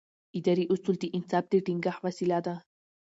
اداري 0.37 0.65
اصول 0.73 0.95
د 0.99 1.05
انصاف 1.17 1.45
د 1.49 1.53
ټینګښت 1.65 1.99
وسیله 2.05 2.39
ده. 2.45 2.55